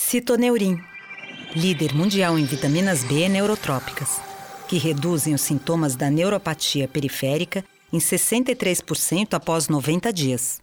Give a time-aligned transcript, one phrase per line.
[0.00, 0.78] Citoneurim,
[1.54, 4.22] líder mundial em vitaminas B neurotrópicas,
[4.66, 10.62] que reduzem os sintomas da neuropatia periférica em 63% após 90 dias.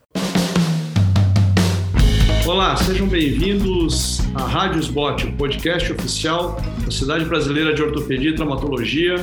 [2.47, 8.35] Olá, sejam bem-vindos à Rádio Sbot, o podcast oficial da Sociedade Brasileira de Ortopedia e
[8.35, 9.15] Traumatologia.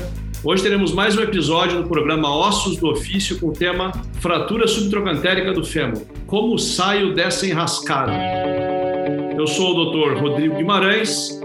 [0.44, 3.90] Hoje teremos mais um episódio do programa Ossos do Ofício com o tema
[4.20, 6.02] Fratura subtrocantérica do fêmur.
[6.26, 8.12] Como saio dessa enrascada?
[9.36, 10.20] Eu sou o Dr.
[10.20, 11.40] Rodrigo Guimarães,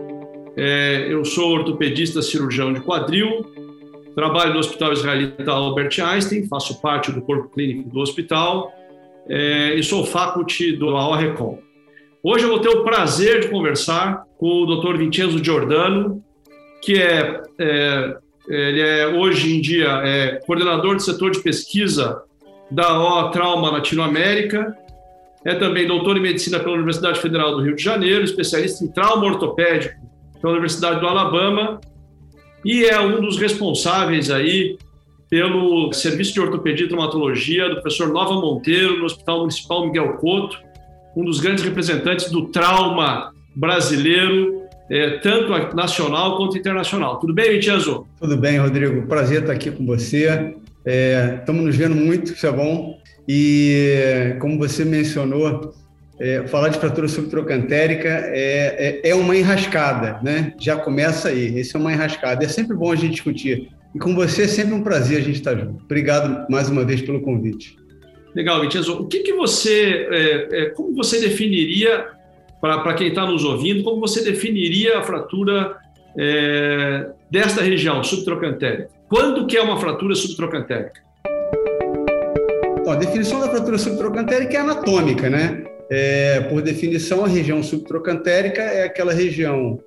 [0.58, 3.46] é, eu sou ortopedista cirurgião de quadril,
[4.14, 8.74] trabalho no Hospital Israelita Albert Einstein, faço parte do corpo clínico do hospital
[9.30, 11.60] é, e sou faculty do AORECOM.
[12.22, 14.98] Hoje eu vou ter o prazer de conversar com o Dr.
[14.98, 16.22] Vincenzo Giordano,
[16.82, 18.18] que é, é,
[18.50, 22.22] ele é hoje em dia é coordenador do setor de pesquisa
[22.70, 24.76] da O Trauma Latinoamérica
[25.48, 29.26] é também doutor em medicina pela Universidade Federal do Rio de Janeiro, especialista em trauma
[29.26, 29.96] ortopédico
[30.42, 31.80] pela Universidade do Alabama
[32.66, 34.78] e é um dos responsáveis aí
[35.30, 40.58] pelo serviço de ortopedia e traumatologia do professor Nova Monteiro no Hospital Municipal Miguel Couto,
[41.16, 47.20] um dos grandes representantes do trauma brasileiro, é, tanto nacional quanto internacional.
[47.20, 48.06] Tudo bem, Vincenzo?
[48.20, 49.08] Tudo bem, Rodrigo.
[49.08, 50.56] Prazer estar aqui com você.
[50.86, 52.98] É, estamos nos vendo muito, isso é bom.
[53.28, 55.74] E, como você mencionou,
[56.20, 60.54] é, falar de fratura subtrocantérica é, é, é, uma enrascada, né?
[60.60, 62.44] Já começa aí, esse é uma enrascada.
[62.44, 63.70] É sempre bom a gente discutir.
[63.94, 65.84] E com você é sempre um prazer a gente estar junto.
[65.84, 67.76] Obrigado mais uma vez pelo convite.
[68.36, 69.02] Legal, Vitienzo.
[69.02, 72.08] O que, que você, é, é, como você definiria,
[72.62, 75.78] para quem está nos ouvindo, como você definiria a fratura
[76.18, 78.90] é, desta região subtrocantérica?
[79.08, 81.07] Quando que é uma fratura subtrocantérica?
[82.90, 85.66] A definição da fratura subtrocantérica é anatômica, né?
[85.90, 89.80] É, por definição, a região subtrocantérica é aquela região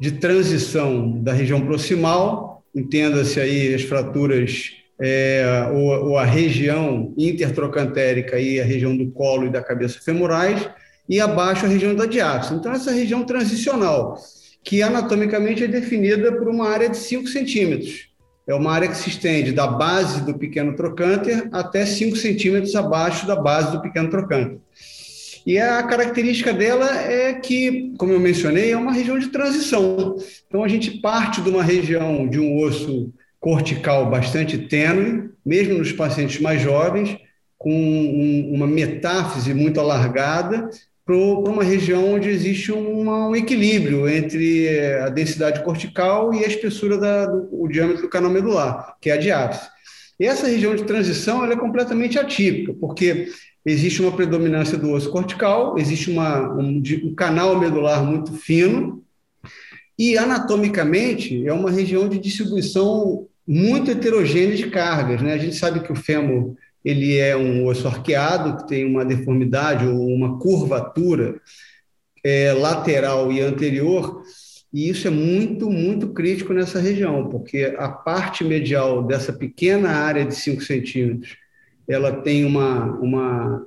[0.00, 8.40] de transição da região proximal, entenda-se aí as fraturas é, ou, ou, a região intertrocantérica
[8.40, 10.68] e a região do colo e da cabeça femorais,
[11.08, 12.58] e abaixo a região da diástase.
[12.58, 14.18] Então, essa região transicional,
[14.64, 18.07] que anatomicamente é definida por uma área de 5 centímetros,
[18.48, 23.26] é uma área que se estende da base do pequeno trocânter até 5 centímetros abaixo
[23.26, 24.58] da base do pequeno trocânter.
[25.46, 30.16] E a característica dela é que, como eu mencionei, é uma região de transição.
[30.46, 35.92] Então, a gente parte de uma região de um osso cortical bastante tênue, mesmo nos
[35.92, 37.16] pacientes mais jovens,
[37.56, 40.70] com um, uma metáfise muito alargada,
[41.08, 46.98] para uma região onde existe um equilíbrio entre eh, a densidade cortical e a espessura
[46.98, 49.66] da, do diâmetro do canal medular, que é a diápse.
[50.20, 53.32] E essa região de transição ela é completamente atípica, porque
[53.64, 59.02] existe uma predominância do osso cortical, existe uma, um, um canal medular muito fino,
[59.98, 65.22] e anatomicamente é uma região de distribuição muito heterogênea de cargas.
[65.22, 65.32] Né?
[65.32, 69.86] A gente sabe que o fêmur ele é um osso arqueado, que tem uma deformidade
[69.86, 71.40] ou uma curvatura
[72.24, 74.22] é, lateral e anterior,
[74.72, 80.24] e isso é muito, muito crítico nessa região, porque a parte medial dessa pequena área
[80.24, 81.36] de 5 centímetros,
[81.88, 83.66] ela tem uma, uma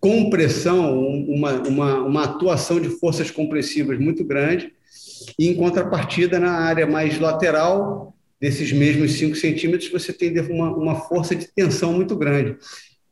[0.00, 4.72] compressão, uma, uma, uma atuação de forças compressivas muito grande,
[5.38, 10.94] e em contrapartida, na área mais lateral, desses mesmos 5 centímetros, você tem uma, uma
[10.94, 12.56] força de tensão muito grande.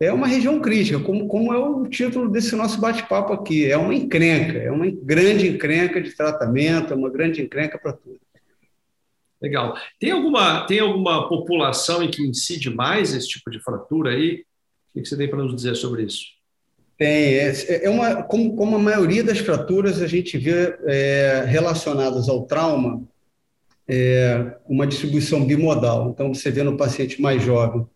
[0.01, 3.71] É uma região crítica, como, como é o título desse nosso bate-papo aqui.
[3.71, 8.21] É uma encrenca, é uma grande encrenca de tratamento, é uma grande encrenca para tudo.
[9.41, 9.77] Legal.
[10.01, 14.45] Tem alguma, tem alguma população em que incide mais esse tipo de fratura aí?
[14.95, 16.27] O que você tem para nos dizer sobre isso?
[16.97, 17.35] Tem.
[17.35, 22.47] É, é uma, como, como a maioria das fraturas a gente vê é, relacionadas ao
[22.47, 23.03] trauma,
[23.89, 26.11] é, uma distribuição bimodal.
[26.11, 27.87] Então, você vê no paciente mais jovem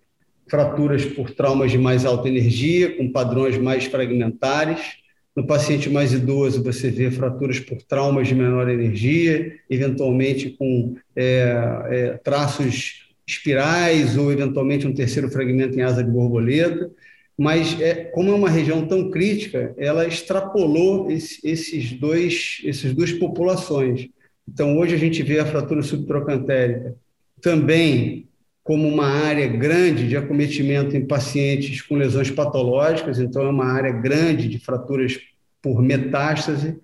[0.48, 5.02] fraturas por traumas de mais alta energia, com padrões mais fragmentares.
[5.34, 11.87] No paciente mais idoso, você vê fraturas por traumas de menor energia, eventualmente com é,
[11.90, 16.90] é, traços espirais ou, eventualmente, um terceiro fragmento em asa de borboleta.
[17.38, 23.12] Mas, é, como é uma região tão crítica, ela extrapolou esse, esses dois, essas duas
[23.12, 24.11] populações.
[24.49, 26.94] Então, hoje a gente vê a fratura subtrocantérica
[27.41, 28.29] também
[28.62, 33.91] como uma área grande de acometimento em pacientes com lesões patológicas, então é uma área
[33.91, 35.19] grande de fraturas
[35.61, 36.77] por metástase.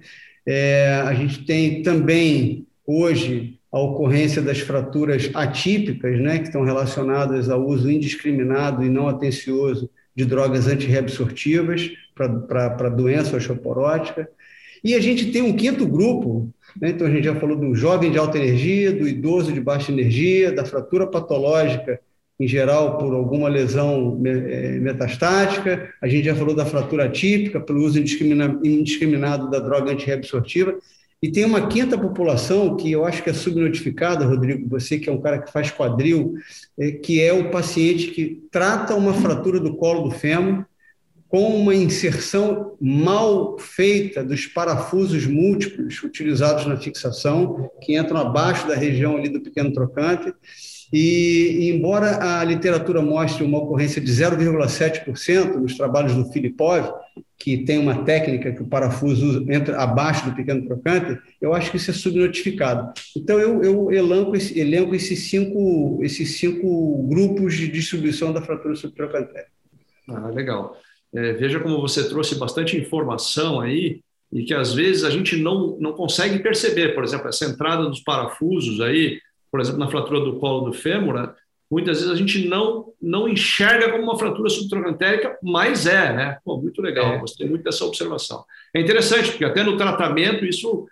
[0.45, 7.49] É, a gente tem também, hoje, a ocorrência das fraturas atípicas, né, que estão relacionadas
[7.49, 14.29] ao uso indiscriminado e não atencioso de drogas antirreabsortivas para doença osteoporótica.
[14.89, 16.49] E a gente tem um quinto grupo,
[16.81, 16.89] né?
[16.89, 20.51] então a gente já falou do jovem de alta energia, do idoso de baixa energia,
[20.51, 22.01] da fratura patológica
[22.41, 27.85] em geral por alguma lesão é, metastática, a gente já falou da fratura típica, pelo
[27.85, 30.79] uso indiscriminado da droga antirreabsortiva,
[31.21, 35.13] e tem uma quinta população que eu acho que é subnotificada, Rodrigo, você que é
[35.13, 36.33] um cara que faz quadril,
[36.79, 40.65] é, que é o paciente que trata uma fratura do colo do fêmur
[41.29, 48.75] com uma inserção mal feita dos parafusos múltiplos utilizados na fixação, que entram abaixo da
[48.75, 50.33] região ali do pequeno trocante,
[50.91, 56.91] e, embora a literatura mostre uma ocorrência de 0,7% nos trabalhos do Filipov,
[57.39, 61.77] que tem uma técnica que o parafuso entra abaixo do pequeno trocante, eu acho que
[61.77, 62.93] isso é subnotificado.
[63.15, 68.75] Então, eu, eu elenco, esse, elenco esses, cinco, esses cinco grupos de distribuição da fratura
[68.75, 69.51] subtrocantérica.
[70.09, 70.75] Ah, legal.
[71.15, 74.01] É, veja como você trouxe bastante informação aí
[74.33, 78.01] e que às vezes a gente não, não consegue perceber, por exemplo, essa entrada dos
[78.01, 79.21] parafusos aí,
[79.51, 81.33] por exemplo, na fratura do colo do fêmur, né,
[81.71, 86.39] muitas vezes a gente não, não enxerga como uma fratura subtroncantérica, mas é, né?
[86.45, 87.19] Pô, muito legal, é.
[87.19, 88.45] gostei muito dessa observação.
[88.75, 90.87] É interessante, porque até no tratamento, isso,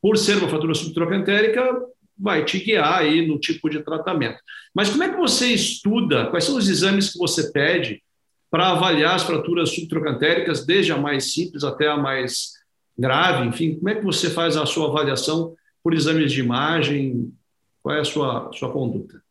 [0.00, 1.80] por ser uma fratura subtroncantérica,
[2.18, 4.38] vai te guiar aí no tipo de tratamento.
[4.74, 8.02] Mas como é que você estuda, quais são os exames que você pede
[8.52, 12.50] para avaliar as fraturas subtroncantéricas, desde a mais simples até a mais
[12.98, 17.32] grave, enfim, como é que você faz a sua avaliação por exames de imagem,
[17.82, 19.22] qual é a sua, sua conduta?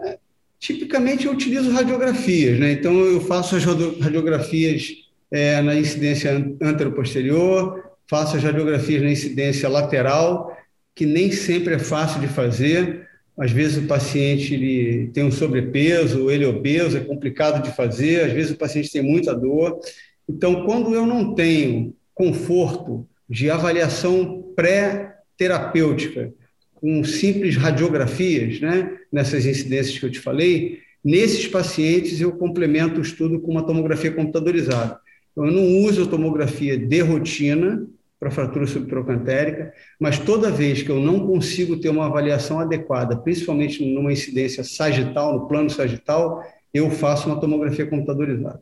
[0.00, 0.16] É,
[0.60, 2.70] tipicamente eu utilizo radiografias, né?
[2.70, 4.92] Então eu faço as radiografias
[5.32, 6.30] é, na incidência
[6.62, 10.56] anteroposterior, faço as radiografias na incidência lateral,
[10.94, 13.09] que nem sempre é fácil de fazer.
[13.38, 18.22] Às vezes o paciente ele tem um sobrepeso, ele é obeso, é complicado de fazer,
[18.22, 19.80] às vezes o paciente tem muita dor.
[20.28, 26.32] Então, quando eu não tenho conforto de avaliação pré-terapêutica
[26.74, 33.02] com simples radiografias, né, nessas incidências que eu te falei, nesses pacientes eu complemento o
[33.02, 34.98] estudo com uma tomografia computadorizada.
[35.32, 37.86] Então, eu não uso tomografia de rotina
[38.20, 43.82] para fratura subtrocantérica, mas toda vez que eu não consigo ter uma avaliação adequada, principalmente
[43.82, 48.60] numa incidência sagital, no plano sagital, eu faço uma tomografia computadorizada.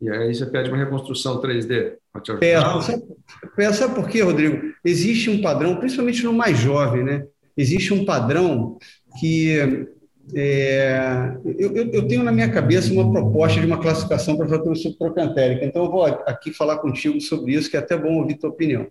[0.00, 2.46] E aí você pede uma reconstrução 3D para te ajudar?
[3.56, 4.72] Peço, sabe por quê, Rodrigo?
[4.84, 7.24] Existe um padrão, principalmente no mais jovem, né?
[7.56, 8.78] Existe um padrão
[9.18, 9.88] que
[10.34, 15.64] é, eu, eu, tenho na minha cabeça uma proposta de uma classificação para fratura subtrocantérica,
[15.64, 18.86] então eu vou aqui falar contigo sobre isso, que é até bom ouvir tua opinião.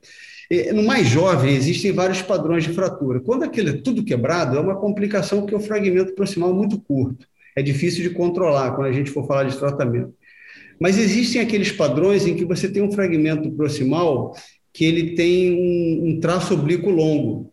[0.73, 3.19] No mais jovem, existem vários padrões de fratura.
[3.19, 7.27] Quando aquilo é tudo quebrado, é uma complicação porque o fragmento proximal é muito curto.
[7.55, 10.13] É difícil de controlar quando a gente for falar de tratamento.
[10.79, 14.33] Mas existem aqueles padrões em que você tem um fragmento proximal
[14.71, 17.51] que ele tem um, um traço oblíquo longo.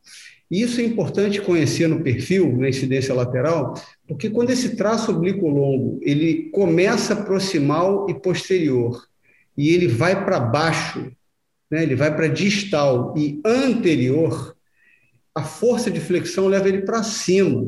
[0.50, 3.74] E isso é importante conhecer no perfil, na incidência lateral,
[4.06, 9.06] porque quando esse traço oblíquo longo ele começa proximal e posterior
[9.56, 11.10] e ele vai para baixo,
[11.70, 14.54] né, ele vai para distal e anterior,
[15.34, 17.66] a força de flexão leva ele para cima.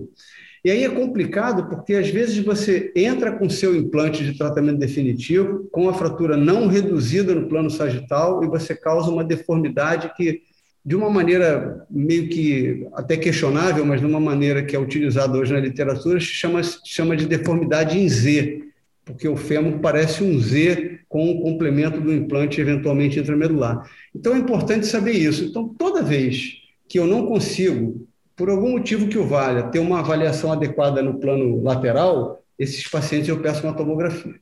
[0.64, 5.68] E aí é complicado porque às vezes você entra com seu implante de tratamento definitivo,
[5.70, 10.42] com a fratura não reduzida no plano sagital, e você causa uma deformidade que,
[10.86, 15.52] de uma maneira meio que até questionável, mas de uma maneira que é utilizada hoje
[15.52, 18.62] na literatura, se chama, chama de deformidade em Z,
[19.04, 23.90] porque o fêmur parece um Z com o complemento do implante eventualmente intramedular.
[24.14, 25.44] Então é importante saber isso.
[25.44, 26.52] Então, toda vez
[26.88, 28.06] que eu não consigo
[28.36, 33.28] por algum motivo que o valha, ter uma avaliação adequada no plano lateral, esses pacientes
[33.28, 34.36] eu peço uma tomografia.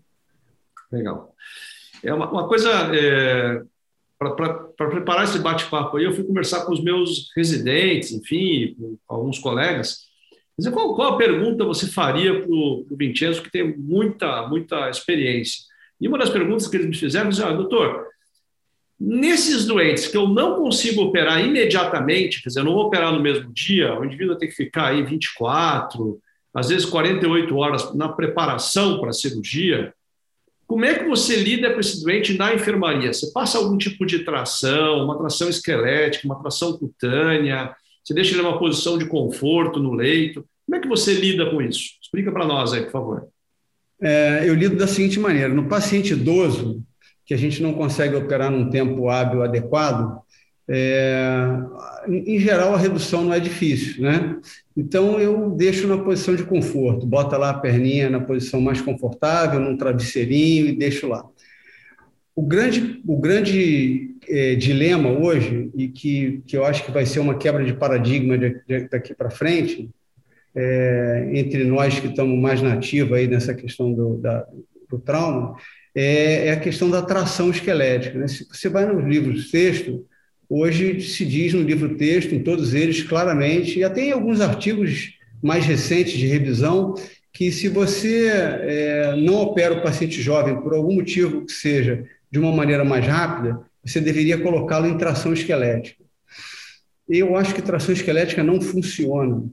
[0.92, 1.34] Legal.
[2.02, 3.62] É uma, uma coisa, é,
[4.18, 9.38] para preparar esse bate-papo aí, eu fui conversar com os meus residentes, enfim, com alguns
[9.38, 9.98] colegas.
[10.56, 15.62] Mas qual, qual a pergunta você faria para o Vincenzo, que tem muita, muita experiência?
[16.00, 18.06] E uma das perguntas que eles me fizeram, disse, ah, doutor,
[18.98, 23.20] Nesses doentes que eu não consigo operar imediatamente, quer dizer, eu não vou operar no
[23.20, 26.18] mesmo dia, o indivíduo tem que ficar aí 24,
[26.54, 29.92] às vezes 48 horas na preparação para a cirurgia.
[30.66, 33.12] Como é que você lida com esse doente na enfermaria?
[33.12, 37.74] Você passa algum tipo de tração, uma tração esquelética, uma tração cutânea?
[38.02, 40.44] Você deixa ele numa posição de conforto no leito?
[40.66, 41.98] Como é que você lida com isso?
[42.02, 43.28] Explica para nós aí, por favor.
[44.00, 46.82] É, eu lido da seguinte maneira: no paciente idoso,
[47.26, 50.18] que a gente não consegue operar num tempo hábil adequado,
[50.68, 51.46] é,
[52.08, 54.36] em geral a redução não é difícil, né?
[54.76, 59.60] Então eu deixo na posição de conforto, bota lá a perninha na posição mais confortável,
[59.60, 61.24] num travesseirinho e deixo lá.
[62.34, 67.20] O grande, o grande é, dilema hoje, e que, que eu acho que vai ser
[67.20, 69.88] uma quebra de paradigma de, de, daqui para frente,
[70.54, 74.46] é, entre nós que estamos mais nativos aí nessa questão do, da,
[74.88, 75.56] do trauma,
[75.94, 78.18] é, é, a questão da tração esquelética.
[78.18, 78.26] Né?
[78.26, 80.04] Se você vai nos livros de texto,
[80.48, 85.14] hoje se diz no livro texto, em todos eles, claramente, e até em alguns artigos
[85.42, 86.94] mais recentes de revisão,
[87.32, 92.38] que se você é, não opera o paciente jovem por algum motivo que seja de
[92.38, 96.02] uma maneira mais rápida, você deveria colocá-lo em tração esquelética.
[97.08, 99.44] Eu acho que tração esquelética não funciona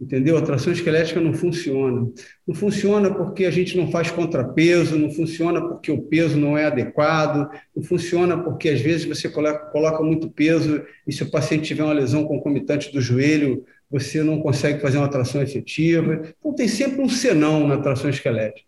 [0.00, 0.36] entendeu?
[0.36, 2.08] A tração esquelética não funciona.
[2.46, 6.66] Não funciona porque a gente não faz contrapeso, não funciona porque o peso não é
[6.66, 11.84] adequado, não funciona porque às vezes você coloca, muito peso e se o paciente tiver
[11.84, 16.22] uma lesão concomitante do joelho, você não consegue fazer uma tração efetiva.
[16.38, 18.66] Então tem sempre um senão na tração esquelética.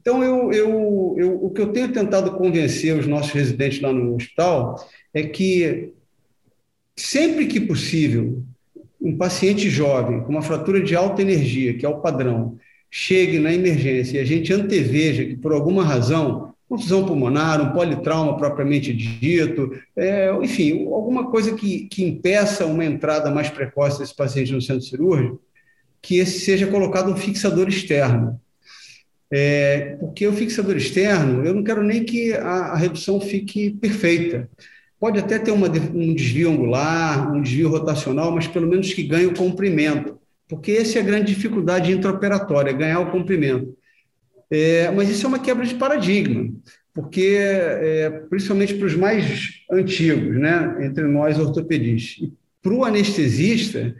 [0.00, 4.14] Então, eu, eu, eu, o que eu tenho tentado convencer os nossos residentes lá no
[4.14, 4.76] hospital
[5.12, 5.92] é que,
[6.96, 8.42] sempre que possível,
[9.00, 12.58] um paciente jovem com uma fratura de alta energia, que é o padrão,
[12.90, 18.36] chegue na emergência e a gente anteveja que, por alguma razão, contusão pulmonar, um politrauma
[18.36, 24.52] propriamente dito, é, enfim, alguma coisa que, que impeça uma entrada mais precoce desse paciente
[24.52, 25.40] no centro cirúrgico,
[26.02, 28.40] que esse seja colocado um fixador externo.
[29.30, 34.48] É, porque o fixador externo, eu não quero nem que a, a redução fique perfeita.
[35.00, 39.26] Pode até ter uma, um desvio angular, um desvio rotacional, mas pelo menos que ganhe
[39.26, 43.76] o comprimento, porque essa é a grande dificuldade intraoperatória, ganhar o comprimento.
[44.50, 46.50] É, mas isso é uma quebra de paradigma,
[46.92, 53.94] porque, é, principalmente para os mais antigos, né, entre nós ortopedistas, e para o anestesista,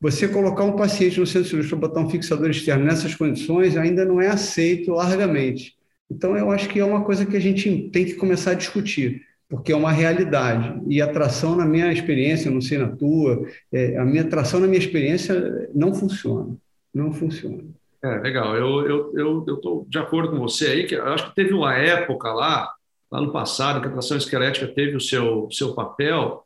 [0.00, 4.04] você colocar um paciente no centro cirúrgico para botar um fixador externo nessas condições ainda
[4.04, 5.74] não é aceito largamente.
[6.10, 9.22] Então, eu acho que é uma coisa que a gente tem que começar a discutir
[9.50, 10.80] porque é uma realidade.
[10.86, 14.68] E a tração, na minha experiência, não sei na tua, é, a minha tração, na
[14.68, 16.56] minha experiência, não funciona.
[16.94, 17.64] Não funciona.
[18.02, 18.56] É, legal.
[18.56, 21.74] Eu estou eu, eu, eu de acordo com você aí, que acho que teve uma
[21.74, 22.72] época lá,
[23.10, 26.44] lá no passado, que a tração esquelética teve o seu, seu papel,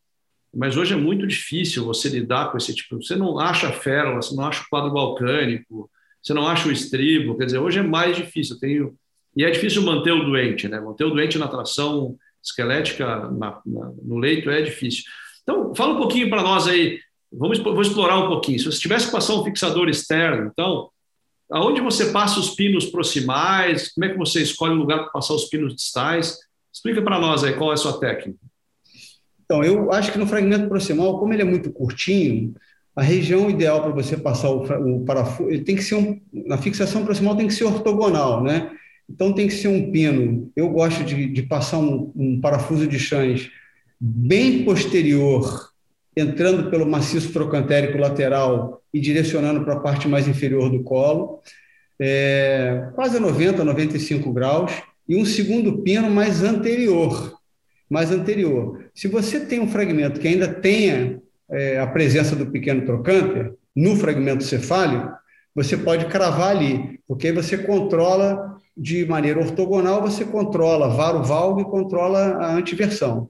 [0.52, 3.02] mas hoje é muito difícil você lidar com esse tipo.
[3.02, 5.90] Você não acha férula, você não acha o quadro balcânico,
[6.22, 7.36] você não acha o estribo.
[7.36, 8.58] Quer dizer, hoje é mais difícil.
[8.58, 8.94] Tenho...
[9.36, 10.80] E é difícil manter o doente, né?
[10.80, 15.04] Manter o doente na tração esquelética na, na, no leito é difícil.
[15.42, 16.98] Então, fala um pouquinho para nós aí,
[17.32, 18.58] vamos vou explorar um pouquinho.
[18.58, 20.88] Se você tivesse que passar um fixador externo, então,
[21.50, 23.92] aonde você passa os pinos proximais?
[23.92, 26.38] Como é que você escolhe o lugar para passar os pinos distais?
[26.72, 28.38] Explica para nós aí qual é a sua técnica.
[29.44, 32.54] Então, eu acho que no fragmento proximal, como ele é muito curtinho,
[32.96, 36.56] a região ideal para você passar o, o parafuso, ele tem que ser um, na
[36.56, 38.70] fixação proximal tem que ser ortogonal, né?
[39.08, 40.50] Então tem que ser um pino.
[40.56, 43.50] Eu gosto de, de passar um, um, parafuso de chãs
[44.00, 45.70] bem posterior,
[46.16, 51.40] entrando pelo maciço trocantérico lateral e direcionando para a parte mais inferior do colo,
[51.98, 54.72] é, quase a 90, 95 graus,
[55.08, 57.38] e um segundo pino mais anterior.
[57.90, 58.84] Mais anterior.
[58.94, 61.20] Se você tem um fragmento que ainda tenha
[61.50, 65.12] é, a presença do pequeno trocânter no fragmento cefálico,
[65.54, 71.64] você pode cravar ali, porque aí você controla de maneira ortogonal, você controla varo-valgo e
[71.64, 73.28] controla a antiversão,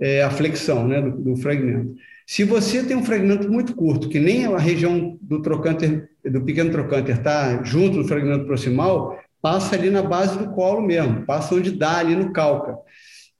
[0.00, 1.94] é, a flexão né, do, do, fragmento.
[2.26, 6.70] Se você tem um fragmento muito curto, que nem a região do trocânter, do pequeno
[6.70, 11.72] trocânter está junto do fragmento proximal, passa ali na base do colo mesmo, passa onde
[11.72, 12.78] dá ali no calca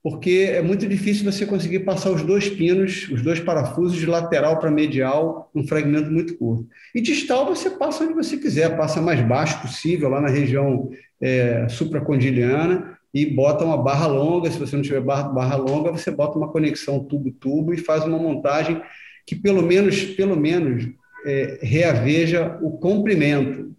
[0.04, 4.58] porque é muito difícil você conseguir passar os dois pinos, os dois parafusos de lateral
[4.58, 6.68] para medial, num fragmento muito curto.
[6.94, 10.90] E distal você passa onde você quiser, passa mais baixo possível, lá na região
[11.25, 14.50] é, supracondiliana, e bota uma barra longa.
[14.50, 18.19] Se você não tiver barra, barra longa, você bota uma conexão tubo-tubo e faz uma
[18.19, 18.83] montagem
[19.26, 20.87] que pelo menos, pelo menos,
[21.25, 23.73] é, reaveja o comprimento.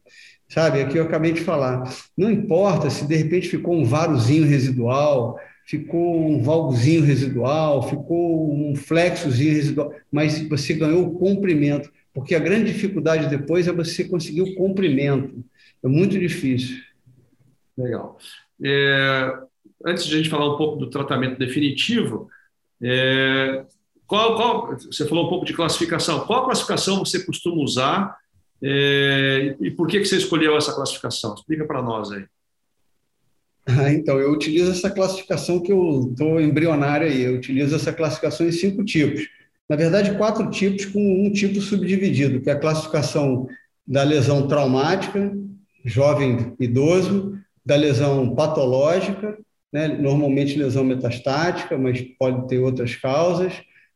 [0.47, 1.93] Sabe, aqui eu acabei de falar.
[2.17, 8.75] Não importa se de repente ficou um varozinho residual, ficou um valgozinho residual, ficou um
[8.75, 14.41] flexozinho residual, mas você ganhou o comprimento, porque a grande dificuldade depois é você conseguir
[14.41, 15.43] o comprimento.
[15.83, 16.77] É muito difícil.
[17.77, 18.17] Legal.
[18.63, 19.37] É,
[19.85, 22.29] antes de a gente falar um pouco do tratamento definitivo,
[22.81, 23.65] é,
[24.07, 26.25] qual, qual, você falou um pouco de classificação.
[26.25, 28.17] Qual classificação você costuma usar
[28.61, 31.33] é, e por que, que você escolheu essa classificação?
[31.33, 32.25] Explica para nós aí.
[33.67, 37.23] Ah, então, eu utilizo essa classificação que eu estou embrionária aí.
[37.23, 39.27] Eu utilizo essa classificação em cinco tipos.
[39.67, 43.47] Na verdade, quatro tipos com um tipo subdividido, que é a classificação
[43.87, 45.35] da lesão traumática,
[45.83, 49.37] jovem idoso, da lesão patológica,
[49.73, 49.87] né?
[49.87, 53.53] normalmente lesão metastática, mas pode ter outras causas,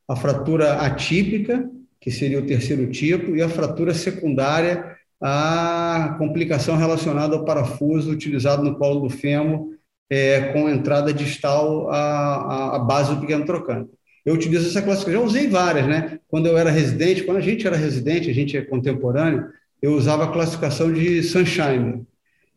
[0.08, 1.70] a fratura atípica,
[2.02, 8.64] que seria o terceiro tipo, e a fratura secundária, a complicação relacionada ao parafuso utilizado
[8.64, 9.78] no colo do fêmur,
[10.10, 13.92] é, com entrada distal à, à base do pequeno trocante.
[14.26, 16.20] Eu utilizo essa classificação, já usei várias, né?
[16.28, 19.48] Quando eu era residente, quando a gente era residente, a gente é contemporâneo,
[19.82, 22.06] eu usava a classificação de Sunshine,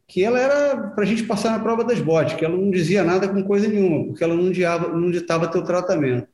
[0.08, 3.02] que ela era para a gente passar na prova das botes, que ela não dizia
[3.02, 6.28] nada com coisa nenhuma, porque ela não, diava, não ditava teu tratamento.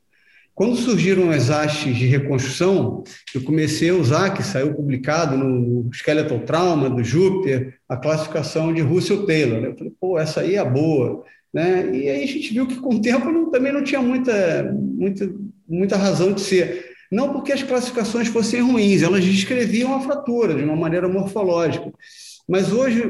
[0.58, 6.40] Quando surgiram as hastes de reconstrução, eu comecei a usar, que saiu publicado no Skeletal
[6.40, 9.62] Trauma, do Júpiter, a classificação de Russell Taylor.
[9.62, 11.22] Eu falei, pô, essa aí é boa.
[11.54, 11.88] Né?
[11.94, 15.30] E aí a gente viu que com o tempo não, também não tinha muita, muita,
[15.68, 16.96] muita razão de ser.
[17.08, 21.92] Não porque as classificações fossem ruins, elas descreviam a fratura de uma maneira morfológica.
[22.48, 23.02] Mas hoje,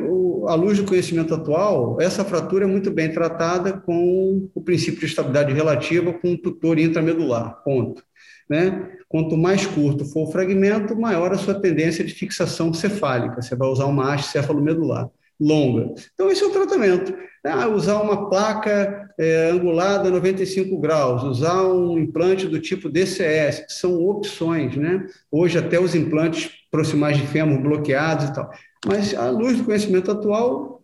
[0.49, 5.07] à luz do conhecimento atual, essa fratura é muito bem tratada com o princípio de
[5.07, 8.03] estabilidade relativa com o tutor intramedular, ponto.
[8.51, 8.91] Né?
[9.09, 13.41] Quanto mais curto for o fragmento, maior a sua tendência de fixação cefálica.
[13.41, 15.09] Você vai usar uma haste cefalomedular
[15.41, 15.95] longa.
[16.15, 17.15] Então, esse é o tratamento.
[17.49, 23.95] Ah, usar uma placa é, angulada 95 graus, usar um implante do tipo DCS, são
[24.05, 25.07] opções, né?
[25.31, 28.51] Hoje, até os implantes proximais de fêmur bloqueados e tal.
[28.87, 30.83] Mas, à luz do conhecimento atual,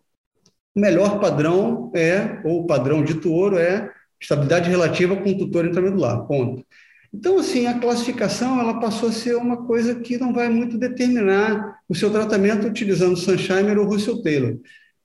[0.75, 6.25] o melhor padrão é, ou o padrão dito ouro é estabilidade relativa com tutor intramedular,
[6.27, 6.65] ponto.
[7.13, 11.79] Então, assim, a classificação ela passou a ser uma coisa que não vai muito determinar
[11.87, 14.57] o seu tratamento utilizando Sunshiner ou Russell Taylor.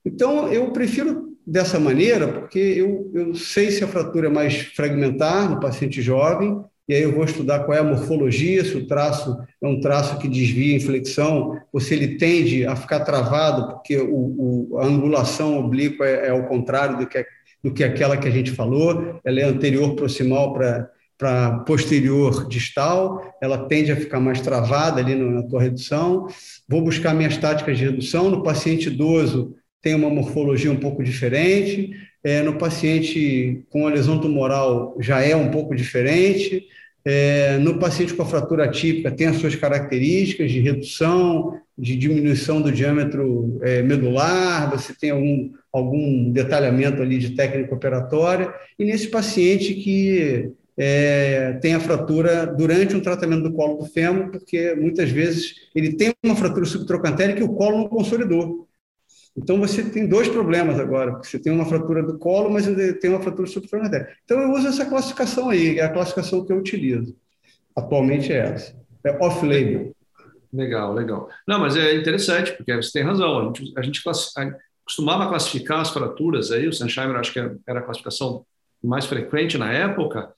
[0.03, 5.49] Então, eu prefiro dessa maneira, porque eu, eu sei se a fratura é mais fragmentar
[5.49, 9.37] no paciente jovem, e aí eu vou estudar qual é a morfologia, se o traço
[9.61, 13.97] é um traço que desvia em flexão, ou se ele tende a ficar travado, porque
[13.97, 17.25] o, o, a angulação oblíqua é, é ao contrário do que,
[17.63, 20.89] do que aquela que a gente falou, ela é anterior proximal para
[21.21, 26.25] para posterior distal, ela tende a ficar mais travada ali na tua redução.
[26.67, 28.31] Vou buscar minhas táticas de redução.
[28.31, 31.91] No paciente idoso, tem uma morfologia um pouco diferente.
[32.23, 36.67] É, no paciente com a lesão tumoral, já é um pouco diferente.
[37.03, 42.61] É, no paciente com a fratura atípica, tem as suas características de redução, de diminuição
[42.61, 49.07] do diâmetro é, medular, você tem algum, algum detalhamento ali de técnica operatória, e nesse
[49.07, 55.09] paciente que é, tem a fratura durante um tratamento do colo do fêmur, porque muitas
[55.09, 58.67] vezes ele tem uma fratura subtrocantérica e o colo não consolidou.
[59.35, 62.65] Então você tem dois problemas agora, porque você tem uma fratura do colo, mas
[62.99, 64.01] tem uma fratura subfrontal.
[64.25, 67.15] Então eu uso essa classificação aí, é a classificação que eu utilizo.
[67.75, 68.75] Atualmente é essa.
[69.05, 69.95] É off-label.
[70.53, 71.29] Legal, legal.
[71.47, 73.39] Não, mas é interessante, porque você tem razão.
[73.39, 74.03] A gente, a gente
[74.83, 78.45] costumava classificar as fraturas aí, o Sunshine acho que era a classificação
[78.83, 80.33] mais frequente na época,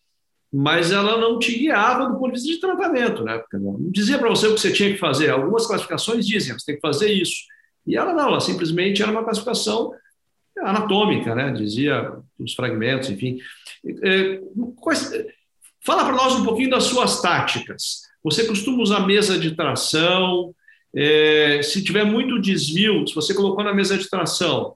[0.51, 3.39] mas ela não te guiava do ponto de vista de tratamento, né?
[3.39, 5.31] Porque não dizia para você o que você tinha que fazer.
[5.31, 7.51] Algumas classificações dizem, você tem que fazer isso.
[7.85, 9.93] E ela não, ela simplesmente era uma classificação
[10.59, 11.51] anatômica, né?
[11.51, 13.39] dizia os fragmentos, enfim.
[14.03, 14.39] É,
[15.85, 18.01] fala para nós um pouquinho das suas táticas.
[18.23, 20.55] Você costuma usar mesa de tração?
[20.95, 24.75] É, se tiver muito desvio, se você colocou na mesa de tração,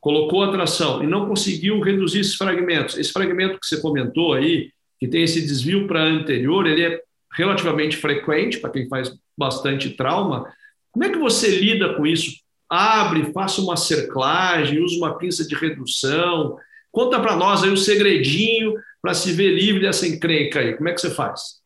[0.00, 4.70] colocou a tração e não conseguiu reduzir esses fragmentos, esse fragmento que você comentou aí,
[5.00, 7.00] que tem esse desvio para anterior, ele é
[7.32, 10.46] relativamente frequente para quem faz bastante trauma.
[10.92, 12.43] Como é que você lida com isso?
[12.68, 16.56] Abre, faça uma cerclagem, use uma pinça de redução.
[16.90, 20.74] Conta para nós aí o segredinho para se ver livre dessa encrenca aí.
[20.74, 21.62] Como é que você faz?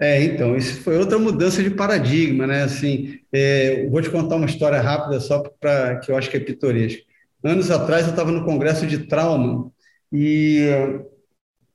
[0.00, 2.62] É, então, isso foi outra mudança de paradigma, né?
[2.62, 6.40] Assim, é, vou te contar uma história rápida só para que eu acho que é
[6.40, 7.02] pitoresca.
[7.42, 9.70] Anos atrás eu estava no congresso de trauma
[10.12, 10.60] e,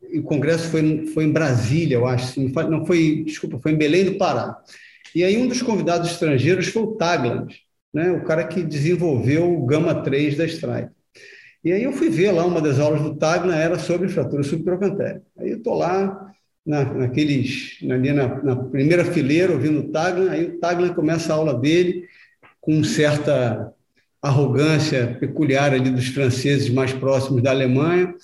[0.09, 2.39] e, o congresso foi, foi em Brasília, eu acho.
[2.69, 4.57] Não foi, desculpa, foi em Belém do Pará.
[5.13, 7.53] E aí um dos convidados estrangeiros foi o Tagland
[7.93, 10.91] né, o cara que desenvolveu o Gama 3 da Stripe.
[11.63, 15.23] E aí eu fui ver lá uma das aulas do Tagna, era sobre fratura subtrocantérica.
[15.37, 16.33] Aí eu estou lá,
[16.65, 21.35] na, naqueles, ali na, na, primeira fileira, ouvindo o Tagna, aí o Tagna começa a
[21.35, 22.07] aula dele
[22.59, 23.73] com certa
[24.21, 28.15] arrogância peculiar ali dos franceses mais próximos da Alemanha,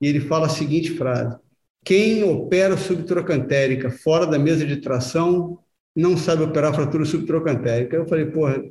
[0.00, 1.36] e ele fala a seguinte frase:
[1.84, 5.58] quem opera subtrocantérica fora da mesa de tração
[5.94, 7.96] não sabe operar fratura subtrocantérica.
[7.96, 8.62] Eu falei, porra,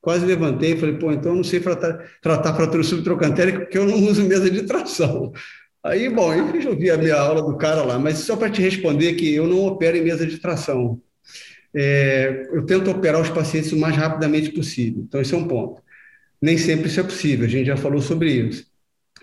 [0.00, 3.86] Quase levantei e falei, pô, então eu não sei tratar, tratar fratura subtrocantérica porque eu
[3.86, 5.32] não uso mesa de tração.
[5.84, 9.14] Aí, bom, eu resolvi a minha aula do cara lá, mas só para te responder
[9.14, 11.00] que eu não opero em mesa de tração.
[11.74, 15.02] É, eu tento operar os pacientes o mais rapidamente possível.
[15.06, 15.82] Então, esse é um ponto.
[16.40, 18.66] Nem sempre isso é possível, a gente já falou sobre isso.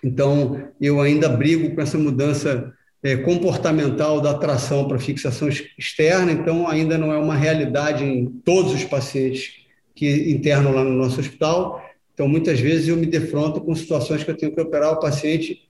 [0.04, 2.72] Então, eu ainda brigo com essa mudança
[3.04, 8.74] é, comportamental da tração para fixação externa, então ainda não é uma realidade em todos
[8.74, 9.67] os pacientes
[9.98, 11.84] que internam lá no nosso hospital.
[12.14, 15.68] Então, muitas vezes eu me defronto com situações que eu tenho que operar o paciente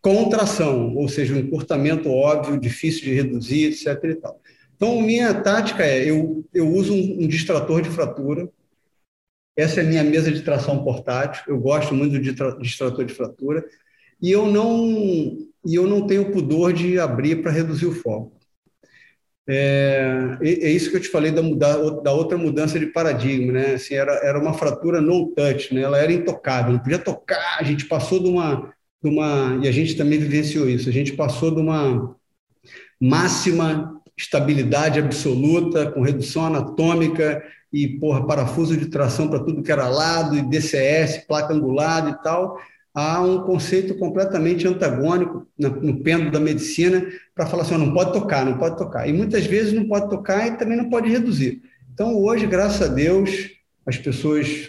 [0.00, 4.04] com tração, ou seja, um encurtamento óbvio, difícil de reduzir, etc.
[4.04, 4.40] E tal.
[4.76, 8.48] Então, minha tática é, eu, eu uso um, um distrator de fratura,
[9.56, 13.64] essa é a minha mesa de tração portátil, eu gosto muito do distrator de fratura,
[14.22, 18.37] e eu não e eu não tenho pudor de abrir para reduzir o foco.
[19.50, 21.40] É, é, isso que eu te falei da,
[22.02, 23.74] da, outra mudança de paradigma, né?
[23.74, 25.80] Assim, era, era uma fratura no touch, né?
[25.80, 27.56] Ela era intocável, não podia tocar.
[27.58, 30.90] A gente passou de uma, de uma e a gente também vivenciou isso.
[30.90, 32.14] A gente passou de uma
[33.00, 39.88] máxima estabilidade absoluta, com redução anatômica e porra, parafuso de tração para tudo que era
[39.88, 42.58] lado, e DCS, placa angulada e tal,
[42.98, 48.44] há um conceito completamente antagônico no pêndulo da medicina para falar assim, não pode tocar,
[48.44, 49.08] não pode tocar.
[49.08, 51.62] E muitas vezes não pode tocar e também não pode reduzir.
[51.94, 53.50] Então, hoje, graças a Deus,
[53.86, 54.68] as pessoas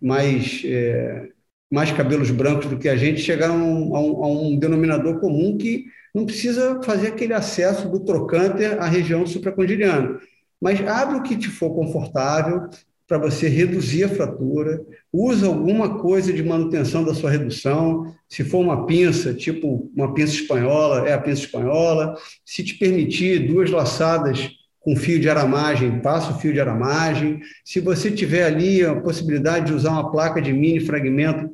[0.00, 1.28] mais, é,
[1.70, 5.86] mais cabelos brancos do que a gente chegaram a um, a um denominador comum que
[6.14, 10.20] não precisa fazer aquele acesso do trocante à região supracondiliana.
[10.60, 12.68] Mas abre o que te for confortável,
[13.10, 14.80] para você reduzir a fratura,
[15.12, 20.34] usa alguma coisa de manutenção da sua redução, se for uma pinça, tipo uma pinça
[20.34, 26.30] espanhola, é a pinça espanhola, se te permitir duas laçadas com fio de aramagem, passa
[26.30, 30.52] o fio de aramagem, se você tiver ali a possibilidade de usar uma placa de
[30.52, 31.50] mini fragmento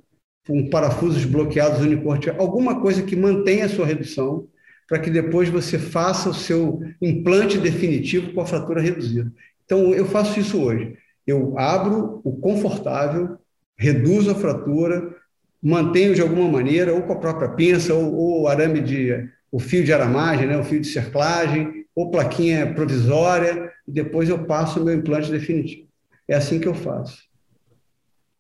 [0.46, 4.46] com parafusos bloqueados unicorte, alguma coisa que mantenha a sua redução,
[4.86, 9.32] para que depois você faça o seu implante definitivo com a fratura reduzida.
[9.64, 13.38] Então, eu faço isso hoje eu abro o confortável,
[13.76, 15.14] reduzo a fratura,
[15.62, 19.84] mantenho de alguma maneira, ou com a própria pinça, ou, ou arame de o fio
[19.84, 24.84] de aramagem, né, o fio de cerclagem, ou plaquinha provisória, e depois eu passo o
[24.84, 25.88] meu implante definitivo.
[26.28, 27.22] É assim que eu faço.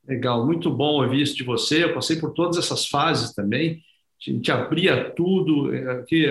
[0.06, 1.84] Legal, muito bom ouvir isso de você.
[1.84, 3.80] Eu passei por todas essas fases também.
[4.20, 6.26] A gente abria tudo, aqui,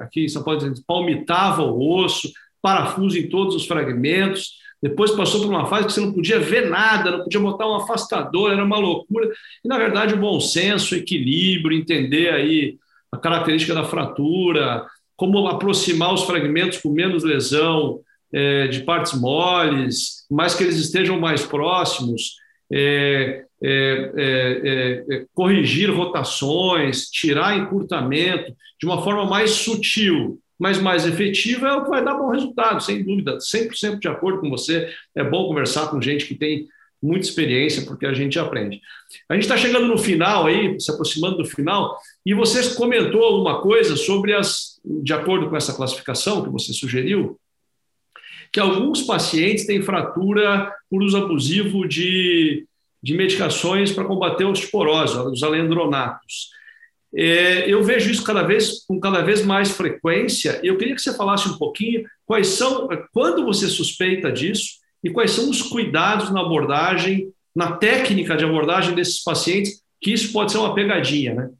[0.00, 5.48] aqui em São Paulo, palmitava o osso, parafuso em todos os fragmentos, depois passou por
[5.48, 8.76] uma fase que você não podia ver nada, não podia botar um afastador, era uma
[8.76, 9.32] loucura.
[9.64, 12.76] E, na verdade, o bom senso, o equilíbrio, entender aí
[13.10, 14.84] a característica da fratura,
[15.16, 21.18] como aproximar os fragmentos com menos lesão é, de partes moles, mais que eles estejam
[21.18, 22.34] mais próximos,
[22.70, 31.06] é, é, é, é corrigir rotações, tirar encurtamento de uma forma mais sutil mas mais
[31.06, 34.92] efetiva é o que vai dar bom resultado, sem dúvida, 100% de acordo com você.
[35.14, 36.68] É bom conversar com gente que tem
[37.02, 38.80] muita experiência, porque a gente aprende.
[39.28, 43.60] A gente está chegando no final aí, se aproximando do final, e você comentou alguma
[43.60, 47.38] coisa sobre as, de acordo com essa classificação que você sugeriu,
[48.50, 52.66] que alguns pacientes têm fratura por uso abusivo de,
[53.02, 56.50] de medicações para combater a osteoporose, os alendronatos.
[57.16, 60.58] É, eu vejo isso cada vez com cada vez mais frequência.
[60.62, 65.30] Eu queria que você falasse um pouquinho quais são, quando você suspeita disso e quais
[65.30, 70.58] são os cuidados na abordagem, na técnica de abordagem desses pacientes, que isso pode ser
[70.58, 71.50] uma pegadinha, né?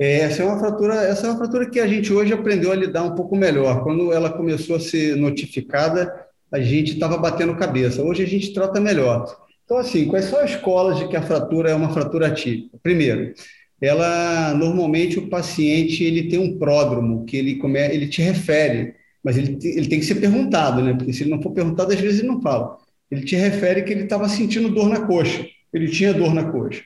[0.00, 2.76] É, essa é uma fratura, essa é uma fratura que a gente hoje aprendeu a
[2.76, 3.82] lidar um pouco melhor.
[3.82, 8.02] Quando ela começou a ser notificada, a gente estava batendo cabeça.
[8.02, 9.26] Hoje a gente trata melhor.
[9.64, 12.78] Então, assim, quais são as escolas de que a fratura é uma fratura atípica?
[12.82, 13.34] Primeiro,
[13.80, 19.36] ela normalmente o paciente ele tem um pródromo que ele come, ele te refere, mas
[19.36, 20.94] ele, ele tem que ser perguntado, né?
[20.94, 22.78] Porque se ele não for perguntado, às vezes ele não fala.
[23.10, 26.82] Ele te refere que ele estava sentindo dor na coxa, ele tinha dor na coxa.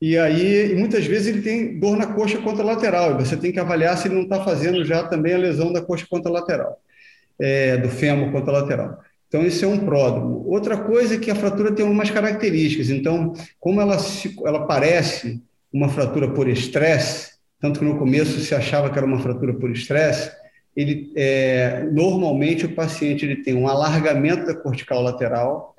[0.00, 3.60] E aí, e muitas vezes ele tem dor na coxa contralateral, e você tem que
[3.60, 6.76] avaliar se ele não está fazendo já também a lesão da coxa contralateral,
[7.38, 8.98] é, do fêmur contralateral.
[9.28, 10.44] Então, esse é um pródromo.
[10.46, 12.90] Outra coisa é que a fratura tem algumas características.
[12.90, 15.40] Então, como ela, se, ela parece
[15.72, 19.70] uma fratura por estresse, tanto que no começo se achava que era uma fratura por
[19.70, 20.30] estresse,
[20.74, 25.76] ele é, normalmente o paciente ele tem um alargamento da cortical lateral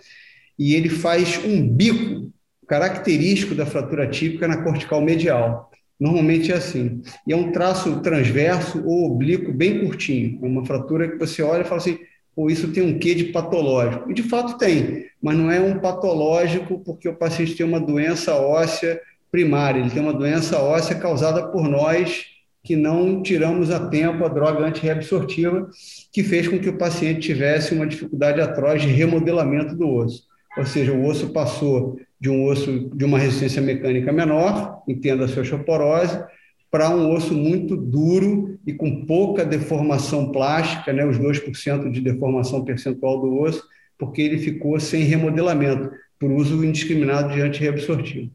[0.58, 2.32] e ele faz um bico
[2.68, 5.72] característico da fratura típica na cortical medial.
[6.00, 7.02] Normalmente é assim.
[7.28, 10.40] E é um traço transverso ou oblíquo bem curtinho.
[10.44, 12.00] É uma fratura que você olha e fala assim,
[12.36, 14.10] ou isso tem um quê de patológico.
[14.12, 18.36] E de fato tem, mas não é um patológico porque o paciente tem uma doença
[18.36, 19.00] óssea
[19.34, 22.26] primária, ele tem uma doença óssea causada por nós
[22.64, 25.68] que não tiramos a tempo a droga antirreabsortiva,
[26.14, 30.26] que fez com que o paciente tivesse uma dificuldade atroz de remodelamento do osso.
[30.56, 35.28] Ou seja, o osso passou de um osso de uma resistência mecânica menor, entenda a
[35.28, 36.24] sua osteoporose,
[36.70, 42.64] para um osso muito duro e com pouca deformação plástica, né, os 2% de deformação
[42.64, 43.64] percentual do osso,
[43.98, 48.32] porque ele ficou sem remodelamento, por uso indiscriminado de antirreabsortivo.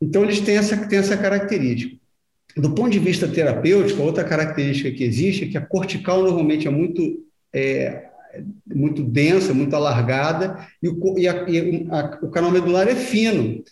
[0.00, 1.96] Então, eles têm essa, têm essa característica.
[2.56, 6.70] Do ponto de vista terapêutico, outra característica que existe é que a cortical normalmente é
[6.70, 8.08] muito, é,
[8.66, 13.62] muito densa, muito alargada, e, o, e, a, e a, o canal medular é fino.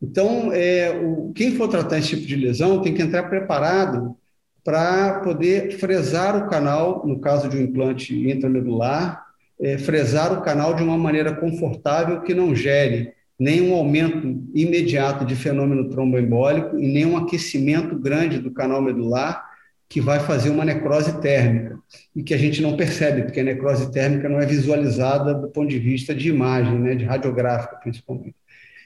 [0.00, 4.16] Então, é, o, quem for tratar esse tipo de lesão tem que entrar preparado
[4.62, 9.24] para poder fresar o canal, no caso de um implante intramedular,
[9.60, 15.24] é, fresar o canal de uma maneira confortável que não gere nem um aumento imediato
[15.24, 19.46] de fenômeno tromboembólico e nem um aquecimento grande do canal medular
[19.88, 21.78] que vai fazer uma necrose térmica
[22.14, 25.68] e que a gente não percebe, porque a necrose térmica não é visualizada do ponto
[25.68, 28.34] de vista de imagem, né, de radiográfica principalmente.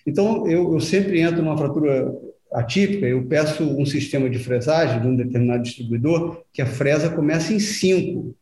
[0.06, 2.12] Então, eu, eu sempre entro numa fratura
[2.52, 7.54] atípica, eu peço um sistema de fresagem de um determinado distribuidor que a fresa comece
[7.54, 8.36] em 5,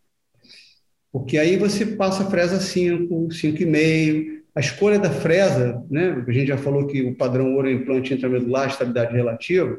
[1.13, 6.49] porque aí você passa a fresa 5, 5,5, a escolha da fresa, né, a gente
[6.49, 9.79] já falou que o padrão ouro é implante intramedular, estabilidade relativa,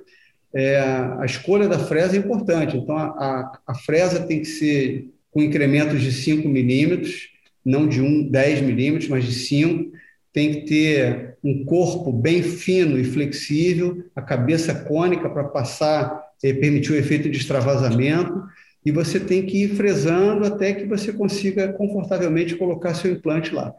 [0.54, 2.78] é, a escolha da fresa é importante.
[2.78, 7.30] Então, a, a, a fresa tem que ser com incrementos de 5 milímetros,
[7.64, 9.92] não de 1, 10 milímetros, mas de 5.
[10.34, 16.54] Tem que ter um corpo bem fino e flexível, a cabeça cônica para passar, e
[16.54, 18.44] permitir o efeito de extravasamento,
[18.84, 23.74] e você tem que ir fresando até que você consiga confortavelmente colocar seu implante lá.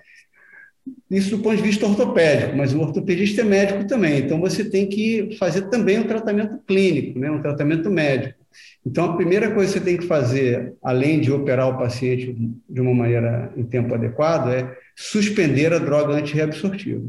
[1.10, 4.88] Isso do ponto de vista ortopédico, mas o ortopedista é médico também, então você tem
[4.88, 8.42] que fazer também um tratamento clínico, né, um tratamento médico.
[8.84, 12.36] Então, a primeira coisa que você tem que fazer, além de operar o paciente
[12.68, 17.02] de uma maneira em tempo adequado, é suspender a droga antirreabsortiva.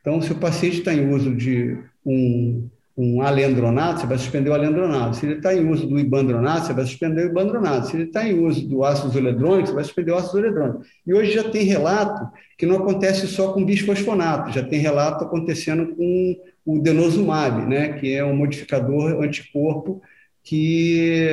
[0.00, 4.54] Então, se o paciente está em uso de um um alendronato, você vai suspender o
[4.54, 5.16] alendronato.
[5.16, 7.88] Se ele está em uso do ibandronato, você vai suspender o ibandronato.
[7.88, 10.82] Se ele está em uso do ácido zoledrônico, você vai suspender o ácido zoledrônico.
[11.04, 15.94] E hoje já tem relato que não acontece só com bisfosfonato, já tem relato acontecendo
[15.96, 20.00] com o denosumab, né, que é um modificador anticorpo
[20.42, 21.28] que,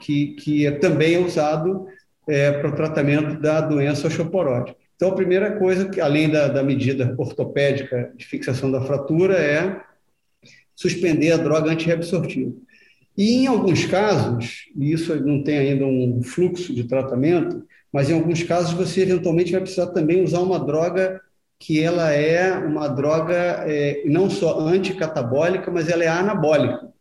[0.00, 1.86] que, que é também é usado
[2.26, 4.78] é, para o tratamento da doença osteoporótica.
[4.96, 9.80] Então, a primeira coisa, que além da, da medida ortopédica de fixação da fratura, é
[10.78, 12.52] suspender a droga antirreabsortiva.
[13.16, 18.14] E em alguns casos, e isso não tem ainda um fluxo de tratamento, mas em
[18.14, 21.20] alguns casos você eventualmente vai precisar também usar uma droga
[21.58, 23.34] que ela é uma droga
[23.66, 26.92] é, não só anticatabólica, mas ela é anabólica.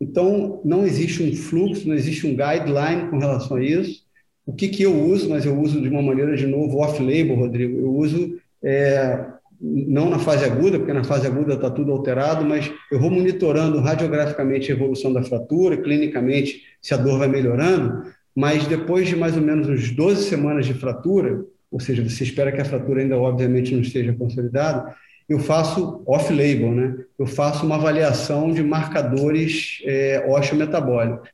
[0.00, 4.02] Então, não existe um fluxo, não existe um guideline com relação a isso.
[4.44, 7.78] O que, que eu uso, mas eu uso de uma maneira, de novo, off-label, Rodrigo,
[7.78, 9.26] eu uso é,
[9.62, 13.78] não na fase aguda, porque na fase aguda está tudo alterado, mas eu vou monitorando
[13.78, 18.02] radiograficamente a evolução da fratura, clinicamente se a dor vai melhorando,
[18.34, 22.50] mas depois de mais ou menos uns 12 semanas de fratura, ou seja, você espera
[22.50, 24.96] que a fratura ainda obviamente não esteja consolidada,
[25.28, 26.96] eu faço off-label, né?
[27.16, 31.30] Eu faço uma avaliação de marcadores é, osteometabólicos.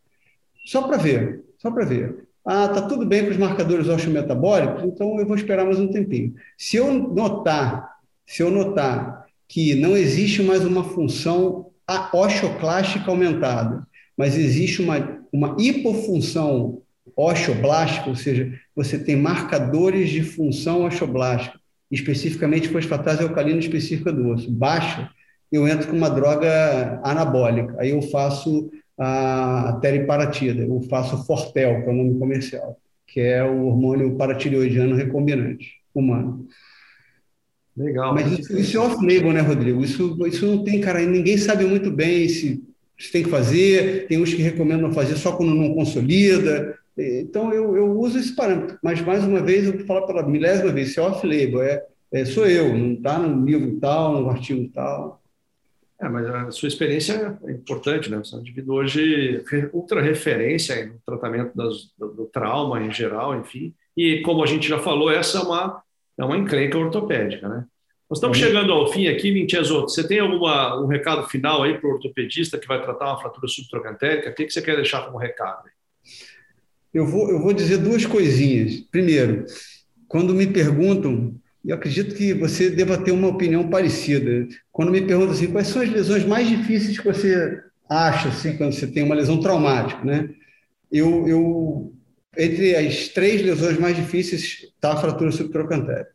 [0.66, 2.28] Só para ver, só para ver.
[2.44, 6.34] Ah, tá tudo bem com os marcadores osteometabólicos, então eu vou esperar mais um tempinho.
[6.56, 7.97] Se eu notar
[8.28, 11.70] se eu notar que não existe mais uma função
[12.12, 16.82] osteoclástica aumentada, mas existe uma, uma hipofunção
[17.16, 21.58] osteoblástica, ou seja, você tem marcadores de função osteoblástica,
[21.90, 25.10] especificamente fosfatase alcalina específica do osso, baixa,
[25.50, 27.76] eu entro com uma droga anabólica.
[27.78, 33.42] Aí eu faço a teriparatida, eu faço Fortel, que é o nome comercial, que é
[33.42, 36.46] o hormônio paratireoidiano recombinante humano.
[37.78, 38.12] Legal.
[38.12, 39.84] Mas isso, isso é off-label, né, Rodrigo?
[39.84, 42.60] Isso, isso não tem, cara, ninguém sabe muito bem se,
[42.98, 46.76] se tem que fazer, tem uns que recomendam fazer só quando não consolida.
[46.96, 48.76] Então, eu, eu uso esse parâmetro.
[48.82, 52.24] Mas, mais uma vez, eu vou falar pela milésima vez, isso é off-label, é, é,
[52.24, 55.22] sou eu, não está no livro tal, no artigo tal.
[56.00, 58.18] É, mas a sua experiência é importante, né?
[58.18, 63.38] Você é um indivíduo hoje ultra referência no tratamento das, do, do, trauma em geral,
[63.38, 63.72] enfim.
[63.96, 65.82] E como a gente já falou, essa é uma
[66.18, 67.64] é uma encrenca ortopédica, né?
[68.10, 68.44] Nós estamos uhum.
[68.44, 69.90] chegando ao fim aqui, Mintiasoto.
[69.90, 73.46] Você tem alguma, um recado final aí para o ortopedista que vai tratar uma fratura
[73.46, 74.30] subtrocantérica?
[74.30, 75.64] O que, que você quer deixar como recado?
[76.92, 78.80] Eu vou, eu vou dizer duas coisinhas.
[78.90, 79.44] Primeiro,
[80.08, 84.48] quando me perguntam, eu acredito que você deva ter uma opinião parecida.
[84.72, 88.72] Quando me perguntam assim, quais são as lesões mais difíceis que você acha assim, quando
[88.72, 90.30] você tem uma lesão traumática, né?
[90.90, 91.92] Eu, eu
[92.38, 96.12] entre as três lesões mais difíceis está a fratura subtrocantérica.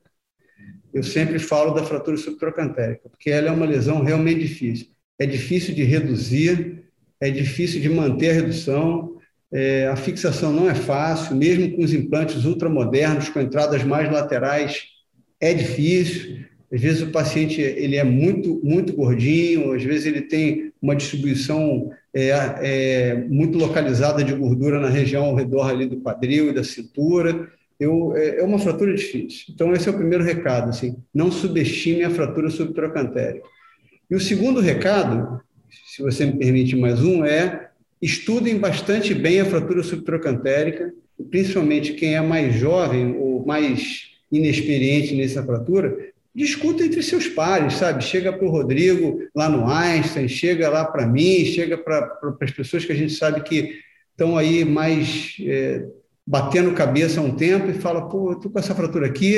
[0.93, 4.88] eu sempre falo da fratura subtrocantérica, porque ela é uma lesão realmente difícil.
[5.19, 6.83] É difícil de reduzir,
[7.19, 9.17] é difícil de manter a redução,
[9.51, 14.86] é, a fixação não é fácil, mesmo com os implantes ultramodernos, com entradas mais laterais,
[15.39, 16.43] é difícil.
[16.71, 21.89] Às vezes o paciente ele é muito, muito gordinho, às vezes ele tem uma distribuição
[22.13, 26.62] é, é, muito localizada de gordura na região ao redor ali do quadril e da
[26.62, 27.50] cintura.
[27.80, 29.46] Eu, é, é uma fratura difícil.
[29.50, 33.48] Então, esse é o primeiro recado, assim, não subestime a fratura subtrocantérica.
[34.12, 35.41] E o segundo recado,
[35.88, 37.69] se você me permite mais um, é
[38.02, 40.93] estudem bastante bem a fratura subtrocantérica,
[41.32, 48.04] principalmente quem é mais jovem ou mais inexperiente nessa fratura, discuta entre seus pares, sabe?
[48.04, 52.84] Chega para o Rodrigo lá no Einstein, chega lá para mim, chega para as pessoas
[52.84, 53.80] que a gente sabe que
[54.12, 55.86] estão aí mais é,
[56.26, 59.36] batendo cabeça há um tempo e fala, pô, eu estou com essa fratura aqui,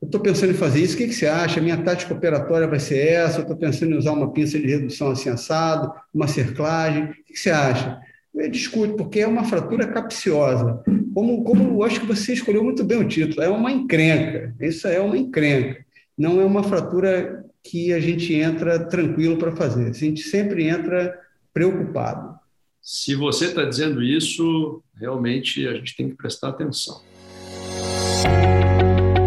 [0.00, 1.60] eu estou pensando em fazer isso, o que, que você acha?
[1.60, 5.10] Minha tática operatória vai ser essa, eu estou pensando em usar uma pinça de redução
[5.10, 7.98] assim assado, uma cerclagem, o que, que você acha?
[8.34, 10.82] Eu discute, porque é uma fratura capciosa.
[11.14, 14.86] Como, como eu acho que você escolheu muito bem o título, é uma encrenca, isso
[14.86, 15.85] é uma encrenca
[16.16, 19.90] não é uma fratura que a gente entra tranquilo para fazer.
[19.90, 21.14] A gente sempre entra
[21.52, 22.34] preocupado.
[22.80, 27.02] Se você está dizendo isso, realmente a gente tem que prestar atenção.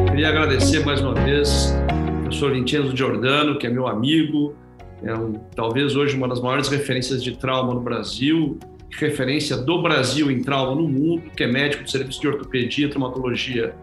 [0.09, 4.55] Queria agradecer mais uma vez ao professor Vincenzo Giordano, que é meu amigo,
[5.03, 8.57] é um, talvez hoje uma das maiores referências de trauma no Brasil,
[8.91, 12.89] referência do Brasil em trauma no mundo, que é médico do Serviço de Ortopedia e
[12.89, 13.75] Traumatologia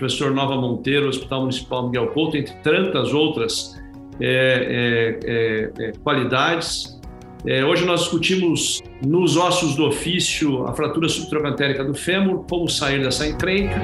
[0.00, 3.78] professor Nova Monteiro, Hospital Municipal Miguel Couto, entre tantas outras
[4.18, 6.98] é, é, é, é qualidades.
[7.46, 13.02] É, hoje nós discutimos nos ossos do ofício a fratura subtroncantérica do fêmur, como sair
[13.02, 13.76] dessa encrenca.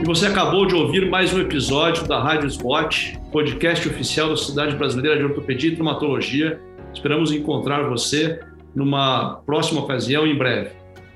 [0.00, 4.74] E você acabou de ouvir mais um episódio da Rádio Spot, podcast oficial da Sociedade
[4.76, 6.58] Brasileira de Ortopedia e Traumatologia.
[6.94, 8.40] Esperamos encontrar você
[8.74, 10.70] numa próxima ocasião em breve.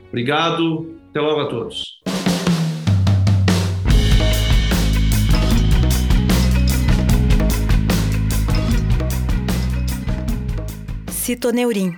[0.08, 2.13] Obrigado, até logo a todos.
[11.24, 11.96] Citoneurim,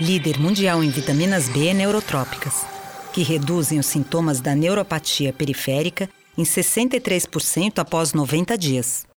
[0.00, 2.64] líder mundial em vitaminas B neurotrópicas,
[3.12, 9.08] que reduzem os sintomas da neuropatia periférica em 63% após 90 dias.